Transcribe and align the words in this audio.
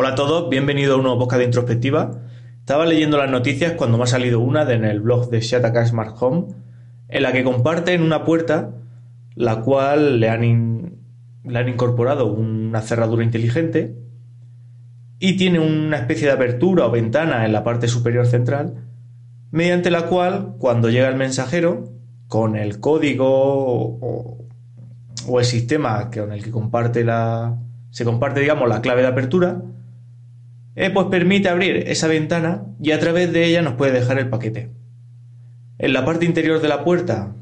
Hola 0.00 0.10
a 0.10 0.14
todos, 0.14 0.48
bienvenido 0.48 0.94
a 0.94 0.96
un 0.98 1.02
nuevo 1.02 1.26
de 1.26 1.42
introspectiva. 1.42 2.12
Estaba 2.60 2.86
leyendo 2.86 3.18
las 3.18 3.32
noticias 3.32 3.72
cuando 3.72 3.98
me 3.98 4.04
ha 4.04 4.06
salido 4.06 4.38
una 4.38 4.64
de 4.64 4.74
en 4.74 4.84
el 4.84 5.00
blog 5.00 5.28
de 5.28 5.40
Shataka 5.40 5.84
Smart 5.84 6.16
Home, 6.20 6.54
en 7.08 7.22
la 7.24 7.32
que 7.32 7.42
comparten 7.42 8.02
una 8.02 8.24
puerta, 8.24 8.76
la 9.34 9.56
cual 9.62 10.20
le 10.20 10.28
han, 10.28 11.00
le 11.42 11.58
han 11.58 11.68
incorporado 11.68 12.26
una 12.26 12.80
cerradura 12.80 13.24
inteligente 13.24 13.96
y 15.18 15.36
tiene 15.36 15.58
una 15.58 15.96
especie 15.96 16.28
de 16.28 16.34
apertura 16.34 16.86
o 16.86 16.92
ventana 16.92 17.44
en 17.44 17.52
la 17.52 17.64
parte 17.64 17.88
superior 17.88 18.28
central, 18.28 18.84
mediante 19.50 19.90
la 19.90 20.06
cual, 20.06 20.54
cuando 20.58 20.90
llega 20.90 21.08
el 21.08 21.16
mensajero, 21.16 21.88
con 22.28 22.54
el 22.54 22.78
código 22.78 23.26
o, 23.26 24.46
o 25.26 25.40
el 25.40 25.44
sistema 25.44 26.08
con 26.08 26.30
el 26.30 26.44
que 26.44 26.52
comparte 26.52 27.02
la, 27.02 27.58
se 27.90 28.04
comparte, 28.04 28.38
digamos, 28.38 28.68
la 28.68 28.80
clave 28.80 29.02
de 29.02 29.08
apertura, 29.08 29.60
eh, 30.80 30.90
pues 30.90 31.06
permite 31.06 31.48
abrir 31.48 31.88
esa 31.88 32.06
ventana 32.06 32.62
y 32.80 32.92
a 32.92 33.00
través 33.00 33.32
de 33.32 33.44
ella 33.44 33.62
nos 33.62 33.74
puede 33.74 33.90
dejar 33.90 34.16
el 34.20 34.28
paquete. 34.28 34.70
En 35.78 35.92
la 35.92 36.04
parte 36.04 36.24
interior 36.24 36.60
de 36.62 36.68
la 36.68 36.84
puerta 36.84 37.34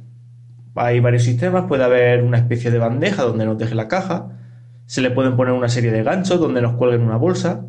hay 0.74 1.00
varios 1.00 1.24
sistemas, 1.24 1.66
puede 1.68 1.84
haber 1.84 2.22
una 2.22 2.38
especie 2.38 2.70
de 2.70 2.78
bandeja 2.78 3.24
donde 3.24 3.44
nos 3.44 3.58
deje 3.58 3.74
la 3.74 3.88
caja, 3.88 4.30
se 4.86 5.02
le 5.02 5.10
pueden 5.10 5.36
poner 5.36 5.52
una 5.52 5.68
serie 5.68 5.90
de 5.90 6.02
ganchos 6.02 6.40
donde 6.40 6.62
nos 6.62 6.76
cuelguen 6.76 7.02
una 7.02 7.18
bolsa 7.18 7.66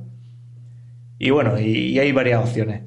y 1.20 1.31
bueno, 1.31 1.59
y, 1.59 1.99
hay 1.99 2.13
varias 2.13 2.41
opciones. 2.41 2.84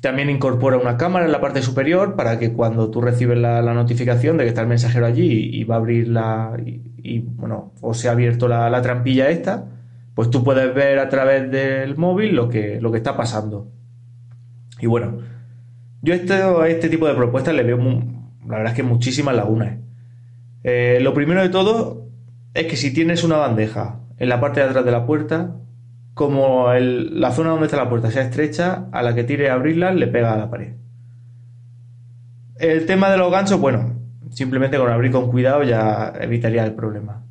También 0.00 0.30
incorpora 0.30 0.78
una 0.78 0.96
cámara 0.96 1.26
en 1.26 1.32
la 1.32 1.42
parte 1.42 1.60
superior 1.60 2.16
para 2.16 2.38
que 2.38 2.54
cuando 2.54 2.90
tú 2.90 3.02
recibes 3.02 3.36
la, 3.36 3.60
notificación 3.74 4.38
de 4.38 4.44
que 4.44 4.48
está 4.48 4.62
el 4.62 4.68
mensajero 4.68 5.04
allí 5.04 5.50
y, 5.52 5.64
va 5.64 5.74
a 5.74 5.78
abrir 5.78 6.08
la... 6.08 6.56
Y, 7.02 7.18
bueno, 7.18 7.74
o 7.82 7.92
se 7.92 8.08
ha 8.08 8.12
abierto 8.12 8.48
la, 8.48 8.70
la 8.70 8.80
trampilla 8.80 9.28
esta, 9.28 9.66
pues 10.18 10.30
tú 10.30 10.42
puedes 10.42 10.74
ver 10.74 10.98
a 10.98 11.08
través 11.08 11.48
del 11.48 11.96
móvil 11.96 12.34
lo 12.34 12.48
que, 12.48 12.80
lo 12.80 12.90
que 12.90 12.96
está 12.96 13.16
pasando. 13.16 13.70
Y 14.80 14.86
bueno, 14.86 15.18
yo 16.02 16.12
este, 16.12 16.34
a 16.34 16.66
este 16.66 16.88
tipo 16.88 17.06
de 17.06 17.14
propuestas 17.14 17.54
le 17.54 17.62
veo, 17.62 17.78
la 17.78 18.56
verdad 18.56 18.72
es 18.72 18.74
que 18.74 18.82
muchísimas 18.82 19.36
lagunas. 19.36 19.76
Eh, 20.64 20.98
lo 21.02 21.14
primero 21.14 21.40
de 21.40 21.50
todo 21.50 22.08
es 22.52 22.66
que 22.66 22.74
si 22.74 22.92
tienes 22.92 23.22
una 23.22 23.36
bandeja 23.36 24.00
en 24.16 24.28
la 24.28 24.40
parte 24.40 24.58
de 24.58 24.66
atrás 24.66 24.84
de 24.84 24.90
la 24.90 25.06
puerta, 25.06 25.54
como 26.14 26.72
la 26.74 27.30
zona 27.30 27.50
donde 27.50 27.66
está 27.66 27.76
la 27.76 27.88
puerta 27.88 28.10
sea 28.10 28.24
estrecha, 28.24 28.88
a 28.90 29.02
la 29.02 29.14
que 29.14 29.22
tire 29.22 29.50
a 29.50 29.54
abrirla 29.54 29.92
le 29.92 30.08
pega 30.08 30.32
a 30.32 30.36
la 30.36 30.50
pared. 30.50 30.72
El 32.56 32.86
tema 32.86 33.08
de 33.08 33.18
los 33.18 33.30
ganchos, 33.30 33.60
bueno, 33.60 34.00
simplemente 34.30 34.78
con 34.78 34.90
abrir 34.90 35.12
con 35.12 35.30
cuidado 35.30 35.62
ya 35.62 36.12
evitaría 36.20 36.64
el 36.64 36.74
problema. 36.74 37.27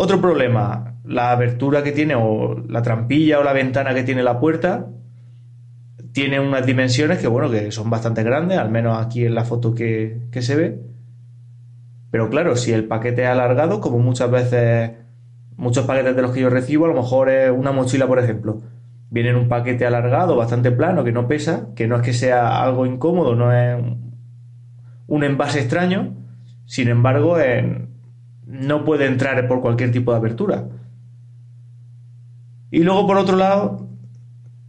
Otro 0.00 0.20
problema, 0.20 0.94
la 1.04 1.32
abertura 1.32 1.82
que 1.82 1.90
tiene 1.90 2.14
o 2.14 2.54
la 2.68 2.82
trampilla 2.82 3.40
o 3.40 3.42
la 3.42 3.52
ventana 3.52 3.94
que 3.94 4.04
tiene 4.04 4.22
la 4.22 4.38
puerta 4.38 4.86
tiene 6.12 6.38
unas 6.38 6.64
dimensiones 6.64 7.18
que 7.18 7.26
bueno 7.26 7.50
que 7.50 7.72
son 7.72 7.90
bastante 7.90 8.22
grandes 8.22 8.58
al 8.58 8.70
menos 8.70 8.96
aquí 8.96 9.26
en 9.26 9.34
la 9.34 9.44
foto 9.44 9.74
que, 9.74 10.28
se 10.32 10.54
ve. 10.54 10.80
Pero 12.12 12.30
claro 12.30 12.54
si 12.54 12.70
el 12.72 12.84
paquete 12.84 13.24
es 13.24 13.28
alargado 13.28 13.80
como 13.80 13.98
muchas 13.98 14.30
veces 14.30 14.92
muchos 15.56 15.84
paquetes 15.84 16.14
de 16.14 16.22
los 16.22 16.30
que 16.30 16.42
yo 16.42 16.48
recibo 16.48 16.84
a 16.84 16.88
lo 16.88 16.94
mejor 16.94 17.28
es 17.28 17.50
una 17.50 17.72
mochila 17.72 18.06
por 18.06 18.20
ejemplo. 18.20 18.60
Viene 19.10 19.30
en 19.30 19.36
un 19.36 19.48
paquete 19.48 19.84
alargado 19.84 20.36
bastante 20.36 20.70
plano 20.70 21.02
que 21.02 21.10
no 21.10 21.26
pesa 21.26 21.70
que 21.74 21.88
no 21.88 21.96
es 21.96 22.02
que 22.02 22.12
sea 22.12 22.62
algo 22.62 22.86
incómodo 22.86 23.34
no 23.34 23.52
es 23.52 23.82
un 25.08 25.24
envase 25.24 25.58
extraño. 25.58 26.14
Sin 26.66 26.86
embargo 26.86 27.36
no 28.48 28.84
puede 28.84 29.06
entrar 29.06 29.46
por 29.46 29.60
cualquier 29.60 29.92
tipo 29.92 30.10
de 30.10 30.16
abertura 30.16 30.64
y 32.70 32.82
luego, 32.82 33.06
por 33.06 33.16
otro 33.16 33.36
lado, 33.36 33.88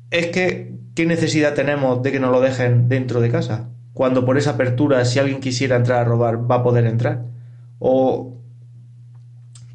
es 0.10 0.28
que, 0.28 0.78
¿qué 0.96 1.06
necesidad 1.06 1.54
tenemos 1.54 2.02
de 2.02 2.12
que 2.12 2.20
nos 2.20 2.32
lo 2.32 2.40
dejen 2.42 2.88
dentro 2.88 3.20
de 3.20 3.30
casa? 3.30 3.70
Cuando 3.94 4.26
por 4.26 4.38
esa 4.38 4.52
apertura, 4.52 5.04
si 5.04 5.20
alguien 5.20 5.42
quisiera 5.42 5.76
entrar 5.76 6.00
a 6.00 6.06
robar, 6.06 6.50
va 6.50 6.56
a 6.56 6.64
poder 6.64 6.86
entrar. 6.86 7.26
O 7.80 8.38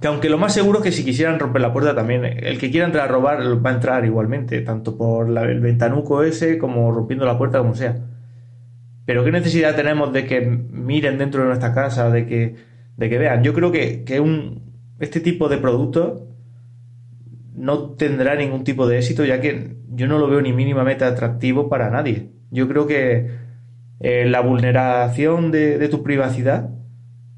que 0.00 0.08
aunque 0.08 0.28
lo 0.28 0.38
más 0.38 0.54
seguro 0.54 0.78
es 0.78 0.84
que 0.84 0.92
si 0.92 1.04
quisieran 1.04 1.38
romper 1.38 1.62
la 1.62 1.72
puerta 1.72 1.94
también, 1.94 2.24
el 2.24 2.58
que 2.58 2.70
quiera 2.70 2.86
entrar 2.86 3.08
a 3.08 3.12
robar 3.12 3.64
va 3.64 3.70
a 3.70 3.74
entrar 3.74 4.04
igualmente, 4.04 4.60
tanto 4.60 4.96
por 4.96 5.28
el 5.38 5.60
ventanuco 5.60 6.22
ese 6.22 6.58
como 6.58 6.92
rompiendo 6.92 7.24
la 7.26 7.38
puerta, 7.38 7.58
como 7.58 7.74
sea. 7.74 7.96
Pero 9.06 9.24
¿qué 9.24 9.32
necesidad 9.32 9.76
tenemos 9.76 10.12
de 10.12 10.26
que 10.26 10.40
miren 10.40 11.18
dentro 11.18 11.42
de 11.42 11.48
nuestra 11.48 11.74
casa, 11.74 12.10
de 12.10 12.26
que, 12.26 12.56
de 12.96 13.08
que 13.08 13.18
vean? 13.18 13.42
Yo 13.42 13.54
creo 13.54 13.72
que, 13.72 14.04
que 14.04 14.22
este 15.00 15.20
tipo 15.20 15.48
de 15.48 15.58
productos 15.58 16.22
no 17.54 17.90
tendrá 17.90 18.34
ningún 18.34 18.64
tipo 18.64 18.86
de 18.86 18.98
éxito, 18.98 19.24
ya 19.24 19.40
que 19.40 19.76
yo 19.90 20.06
no 20.06 20.18
lo 20.18 20.28
veo 20.28 20.40
ni 20.40 20.52
mínimamente 20.52 21.04
atractivo 21.04 21.68
para 21.68 21.90
nadie. 21.90 22.30
Yo 22.50 22.68
creo 22.68 22.86
que 22.86 23.30
eh, 24.00 24.26
la 24.26 24.40
vulneración 24.40 25.50
de, 25.50 25.88
tu 25.88 26.02
privacidad 26.02 26.70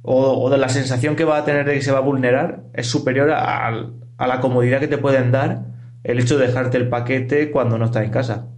o, 0.02 0.48
de 0.50 0.58
la 0.58 0.68
sensación 0.68 1.16
que 1.16 1.24
va 1.24 1.38
a 1.38 1.44
tener 1.44 1.66
de 1.66 1.74
que 1.74 1.82
se 1.82 1.92
va 1.92 1.98
a 1.98 2.02
vulnerar 2.02 2.64
es 2.74 2.86
superior 2.86 3.30
a, 3.30 3.70
la 4.18 4.40
comodidad 4.40 4.80
que 4.80 4.88
te 4.88 4.98
pueden 4.98 5.32
dar 5.32 5.66
el 6.04 6.18
hecho 6.18 6.38
de 6.38 6.46
dejarte 6.46 6.76
el 6.76 6.88
paquete 6.88 7.50
cuando 7.50 7.78
no 7.78 7.84
estás 7.86 8.04
en 8.04 8.10
casa. 8.10 8.48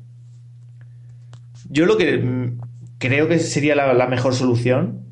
Yo 1.69 1.87
lo 1.87 1.97
que 1.97 2.19
mm, 2.19 2.61
creo 2.99 3.29
que 3.29 3.39
sería 3.39 3.75
la, 3.75 4.07
mejor 4.07 4.35
solución 4.35 5.08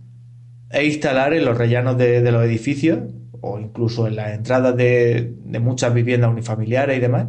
es 0.70 0.84
instalar 0.84 1.32
en 1.34 1.44
los 1.44 1.56
rellanos 1.56 1.96
de 1.98 2.30
los 2.30 2.44
edificios 2.44 2.98
o 3.40 3.58
incluso 3.58 4.06
en 4.06 4.16
las 4.16 4.32
entradas 4.32 4.76
de, 4.76 5.34
muchas 5.60 5.94
viviendas 5.94 6.30
unifamiliares 6.30 6.96
y 6.96 7.00
demás. 7.00 7.28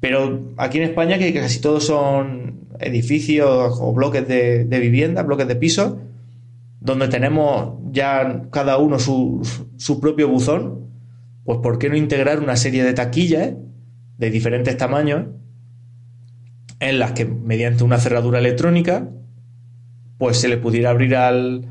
Pero 0.00 0.52
aquí 0.56 0.78
en 0.78 0.84
España, 0.84 1.18
que 1.18 1.32
casi 1.32 1.60
todos 1.60 1.84
son 1.86 2.68
edificios 2.78 3.78
o 3.80 3.92
bloques 3.92 4.26
de, 4.28 4.64
de 4.64 4.80
vivienda, 4.80 5.22
bloques 5.22 5.48
de 5.48 5.56
pisos, 5.56 5.94
donde 6.80 7.08
tenemos 7.08 7.78
ya 7.92 8.42
cada 8.50 8.76
uno 8.78 8.98
su, 8.98 9.40
su, 9.76 10.00
propio 10.00 10.28
buzón, 10.28 10.90
pues 11.44 11.58
¿por 11.62 11.78
qué 11.78 11.88
no 11.88 11.96
integrar 11.96 12.40
una 12.40 12.56
serie 12.56 12.84
de 12.84 12.92
taquillas 12.92 13.54
de 14.18 14.30
diferentes 14.30 14.76
tamaños 14.76 15.28
en 16.80 16.98
las 16.98 17.12
que 17.12 17.24
mediante 17.24 17.84
una 17.84 17.98
cerradura 17.98 18.38
electrónica 18.38 19.08
pues 20.18 20.36
se 20.36 20.48
le 20.48 20.58
pudiera 20.58 20.90
abrir 20.90 21.16
al, 21.16 21.66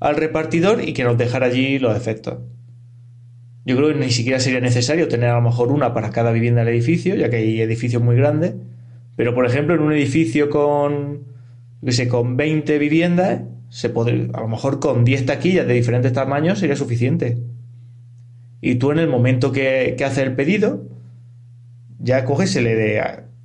al 0.00 0.16
repartidor 0.16 0.86
y 0.86 0.92
que 0.92 1.04
nos 1.04 1.18
dejara 1.18 1.46
allí 1.46 1.78
los 1.78 1.96
efectos. 1.96 2.38
Yo 3.64 3.76
creo 3.76 3.88
que 3.88 3.94
ni 3.94 4.10
siquiera 4.10 4.40
sería 4.40 4.60
necesario 4.60 5.08
tener 5.08 5.30
a 5.30 5.36
lo 5.36 5.40
mejor 5.40 5.72
una 5.72 5.94
para 5.94 6.10
cada 6.10 6.32
vivienda 6.32 6.64
del 6.64 6.74
edificio, 6.74 7.14
ya 7.14 7.30
que 7.30 7.36
hay 7.36 7.60
edificios 7.62 8.02
muy 8.02 8.16
grandes. 8.16 8.54
Pero, 9.16 9.34
por 9.34 9.46
ejemplo, 9.46 9.74
en 9.74 9.80
un 9.80 9.92
edificio 9.92 10.50
con, 10.50 11.24
que 11.84 11.92
sé, 11.92 12.08
con 12.08 12.36
20 12.36 12.78
viviendas, 12.78 13.42
se 13.70 13.88
puede, 13.88 14.28
a 14.34 14.40
lo 14.40 14.48
mejor 14.48 14.80
con 14.80 15.04
10 15.04 15.26
taquillas 15.26 15.66
de 15.66 15.74
diferentes 15.74 16.12
tamaños 16.12 16.58
sería 16.58 16.76
suficiente. 16.76 17.38
Y 18.60 18.74
tú 18.76 18.92
en 18.92 18.98
el 18.98 19.08
momento 19.08 19.50
que, 19.52 19.94
que 19.96 20.04
haces 20.04 20.24
el 20.24 20.34
pedido, 20.34 20.82
ya 21.98 22.24
coges 22.24 22.54
el 22.56 22.64
de, 22.64 23.02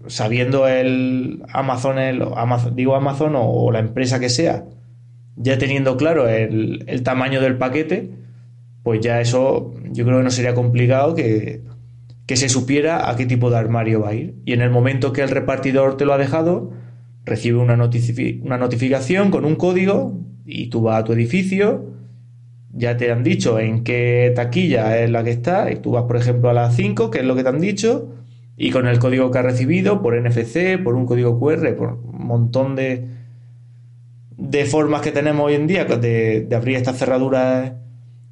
sabiendo 0.08 0.68
el 0.68 1.44
Amazon, 1.54 1.98
el, 1.98 2.22
Amazon 2.36 2.76
digo 2.76 2.96
Amazon 2.96 3.34
o 3.36 3.72
la 3.72 3.80
empresa 3.80 4.20
que 4.20 4.30
sea, 4.30 4.66
ya 5.40 5.58
teniendo 5.58 5.98
claro 5.98 6.28
el, 6.28 7.02
tamaño 7.04 7.42
del 7.42 7.58
paquete, 7.58 8.12
pues 8.84 9.00
ya 9.00 9.22
eso 9.22 9.74
yo 9.92 10.06
creo 10.06 10.18
que 10.18 10.24
no 10.24 10.32
sería 10.32 10.54
complicado 10.54 11.16
que, 11.16 11.62
se 12.28 12.50
supiera 12.50 13.10
a 13.10 13.16
qué 13.16 13.26
tipo 13.26 13.50
de 13.50 13.58
armario 13.58 14.02
va 14.02 14.10
a 14.10 14.14
ir. 14.14 14.36
Y 14.46 14.54
en 14.54 14.62
el 14.62 14.70
momento 14.70 15.14
que 15.14 15.22
el 15.22 15.30
repartidor 15.30 15.98
te 15.98 16.06
lo 16.06 16.14
ha 16.14 16.18
dejado, 16.20 16.72
recibe 17.26 17.58
una, 17.58 17.74
una 17.74 18.58
notificación 18.58 19.32
con 19.32 19.46
un 19.46 19.56
código 19.56 20.20
y 20.46 20.68
tú 20.68 20.82
vas 20.82 21.00
a 21.00 21.04
tu 21.06 21.14
edificio, 21.14 21.86
ya 22.72 22.98
te 22.98 23.12
han 23.12 23.24
dicho 23.24 23.60
en 23.60 23.84
qué 23.84 24.32
taquilla 24.36 25.00
es 25.00 25.10
la 25.10 25.24
que 25.24 25.32
está, 25.32 25.72
y 25.72 25.78
tú 25.78 25.92
vas 25.92 26.04
por 26.04 26.18
ejemplo 26.18 26.50
a 26.50 26.54
la 26.54 26.70
5, 26.70 27.10
que 27.10 27.20
es 27.20 27.26
lo 27.26 27.36
que 27.36 27.44
te 27.44 27.50
han 27.50 27.60
dicho, 27.60 28.10
y 28.58 28.72
con 28.72 28.88
el 28.88 29.00
código 29.00 29.32
que 29.32 29.40
has 29.40 29.46
recibido, 29.46 30.02
por 30.02 30.20
NFC, 30.20 30.78
por 30.84 30.96
un 30.96 31.06
código 31.06 31.40
QR, 31.40 31.76
por 31.76 31.94
un 31.94 32.28
montón 32.28 32.76
de, 32.76 33.19
de 34.40 34.66
formas 34.66 35.02
que 35.02 35.12
tenemos 35.12 35.46
hoy 35.46 35.56
en 35.56 35.68
día 35.68 35.84
de, 35.84 36.48
abrir 36.56 36.78
estas 36.78 36.98
cerraduras 36.98 37.74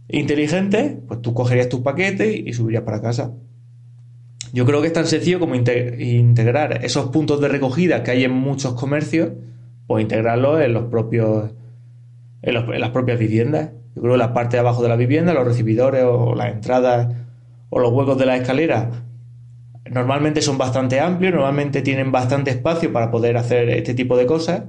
inteligentes, 0.07 0.95
pues 1.05 1.21
tú 1.21 1.33
cogerías 1.33 1.67
tus 1.67 1.81
paquetes 1.81 2.33
y 2.33 2.53
subirías 2.53 2.83
para 2.83 3.01
casa. 3.01 3.33
Yo 4.53 4.65
creo 4.65 4.79
que 4.79 4.87
es 4.87 4.93
tan 4.93 5.05
sencillo 5.05 5.39
como 5.39 5.55
integrar 5.55 6.85
esos 6.85 7.09
puntos 7.09 7.41
de 7.41 7.49
recogida 7.49 8.03
que 8.03 8.11
hay 8.11 8.23
en 8.23 8.31
muchos 8.31 8.73
comercios, 8.75 9.31
pues 9.85 10.01
integrarlos 10.01 10.61
en 10.61 10.73
los 10.73 10.85
propios 10.85 11.51
en, 12.41 12.53
las 12.53 12.89
propias 12.91 13.19
viviendas. 13.19 13.71
Yo 13.93 14.01
creo 14.01 14.13
que 14.13 14.19
la 14.19 14.33
parte 14.33 14.55
de 14.55 14.61
abajo 14.61 14.81
de 14.81 14.89
la 14.89 14.95
vivienda, 14.95 15.33
los 15.33 15.45
recibidores 15.45 16.05
o 16.05 16.35
las 16.35 16.53
entradas 16.53 17.13
o 17.69 17.79
los 17.79 17.91
huecos 17.91 18.17
de 18.17 18.25
la 18.25 18.37
escalera 18.37 19.03
normalmente 19.91 20.41
son 20.41 20.57
bastante 20.57 21.01
amplios, 21.01 21.33
normalmente 21.33 21.81
tienen 21.81 22.13
bastante 22.13 22.51
espacio 22.51 22.93
para 22.93 23.11
poder 23.11 23.35
hacer 23.35 23.69
este 23.69 23.93
tipo 23.93 24.15
de 24.15 24.25
cosas 24.25 24.63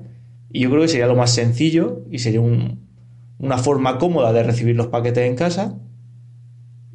y 0.50 0.60
yo 0.60 0.70
creo 0.70 0.82
que 0.82 0.88
sería 0.88 1.06
lo 1.06 1.16
más 1.16 1.34
sencillo 1.34 2.02
y 2.10 2.18
sería 2.18 2.40
una 2.40 3.58
forma 3.58 3.98
cómoda 3.98 4.32
de 4.32 4.42
recibir 4.42 4.76
los 4.76 4.88
paquetes 4.88 5.28
en 5.28 5.36
casa. 5.36 5.78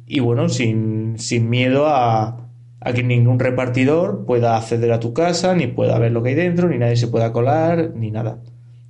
Y 0.06 0.20
bueno, 0.20 0.48
sin, 0.48 1.16
miedo 1.48 1.86
a, 1.86 2.50
a 2.80 2.92
que 2.92 3.02
ningún 3.02 3.38
repartidor 3.38 4.26
pueda 4.26 4.56
acceder 4.56 4.92
a 4.92 5.00
tu 5.00 5.14
casa, 5.14 5.54
ni 5.54 5.66
pueda 5.66 5.98
ver 5.98 6.12
lo 6.12 6.22
que 6.22 6.30
hay 6.30 6.34
dentro, 6.34 6.68
ni 6.68 6.78
nadie 6.78 6.96
se 6.96 7.08
pueda 7.08 7.32
colar, 7.32 7.92
ni 7.94 8.10
nada. 8.10 8.40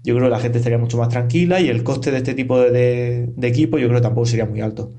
Yo 0.04 0.14
creo 0.14 0.26
que 0.26 0.30
la 0.32 0.40
gente 0.40 0.58
estaría 0.58 0.78
mucho 0.78 0.98
más 0.98 1.08
tranquila 1.08 1.60
y 1.60 1.68
el 1.70 1.82
coste 1.82 2.10
de 2.10 2.18
este 2.18 2.34
tipo 2.34 2.60
de, 2.60 3.32
equipo 3.40 3.78
yo 3.78 3.88
creo 3.88 4.00
que 4.00 4.02
tampoco 4.02 4.26
sería 4.26 4.44
muy 4.44 4.60
alto. 4.60 4.92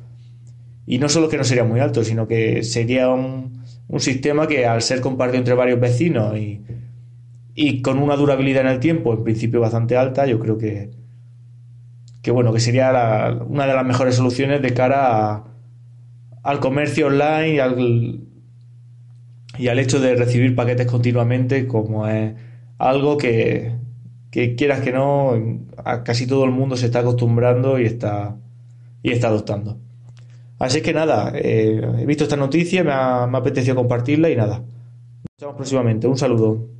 Y 0.88 0.98
no 0.98 1.10
solo 1.10 1.30
que 1.30 1.38
no 1.38 1.44
sería 1.44 1.64
muy 1.64 1.80
alto, 1.80 2.04
sino 2.04 2.28
que 2.28 2.64
sería 2.64 3.10
un, 3.10 3.64
sistema 4.00 4.48
que 4.48 4.66
al 4.66 4.82
ser 4.82 5.02
compartido 5.02 5.38
entre 5.38 5.54
varios 5.54 5.80
vecinos 5.80 6.36
y, 6.38 6.62
y 7.56 7.81
con 7.81 8.00
una 8.00 8.18
durabilidad 8.18 8.62
en 8.63 8.68
el 8.68 8.80
tiempo, 8.80 9.13
en 9.13 9.24
principio 9.24 9.62
bastante 9.62 9.96
alta, 9.96 10.28
yo 10.28 10.40
creo 10.40 10.57
que, 10.57 10.92
que 12.22 12.31
bueno, 12.31 12.52
que 12.52 12.60
sería 12.60 12.90
una 13.48 13.66
de 13.66 13.74
las 13.74 13.86
mejores 13.86 14.16
soluciones 14.16 14.62
de 14.62 14.74
cara 14.74 15.46
al 16.44 16.60
comercio 16.60 17.07
online 17.07 17.56
y 17.56 17.60
al, 17.60 18.19
y 19.57 19.68
al 19.69 19.80
hecho 19.80 20.02
de 20.02 20.16
recibir 20.16 20.54
paquetes 20.54 20.86
continuamente 20.86 21.66
como 21.66 22.07
es 22.07 22.36
algo 22.78 23.18
que, 23.18 23.74
quieras 24.31 24.81
que 24.81 24.92
no, 24.92 25.34
casi 26.04 26.28
todo 26.28 26.44
el 26.44 26.51
mundo 26.51 26.75
se 26.75 26.88
está 26.88 27.00
acostumbrando 27.00 27.80
y 27.80 27.86
está, 27.86 28.36
y 29.01 29.12
está 29.12 29.28
adoptando. 29.30 29.80
Así 30.60 30.81
que 30.81 30.94
nada, 30.94 31.31
eh, 31.36 31.81
he 32.00 32.06
visto 32.06 32.25
esta 32.25 32.36
noticia, 32.38 32.84
me 32.84 32.92
ha 32.92 33.24
apetecido 33.24 33.75
compartirla 33.75 34.30
y 34.30 34.36
nada. 34.36 34.60
Nos 34.60 35.40
vemos 35.40 35.56
próximamente. 35.56 36.08
Un 36.08 36.18
saludo. 36.18 36.75